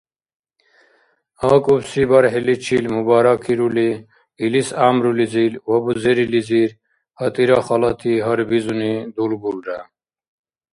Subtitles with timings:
[1.53, 3.89] АкӀубси бархӀиличил мубаракирули,
[4.45, 6.69] илис гӀямрулизир ва бузерилизир
[7.17, 9.79] гьатӀира халати гьарбизуни дулгулра.